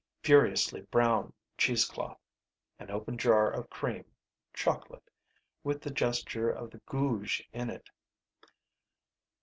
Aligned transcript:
Furiously 0.23 0.81
brown 0.89 1.31
cheesecloth. 1.59 2.17
An 2.79 2.89
open 2.89 3.19
jar 3.19 3.51
of 3.51 3.69
cream 3.69 4.03
(chocolate) 4.51 5.11
with 5.63 5.79
the 5.83 5.91
gesture 5.91 6.49
of 6.49 6.71
the 6.71 6.81
gouge 6.87 7.47
in 7.53 7.69
it. 7.69 7.87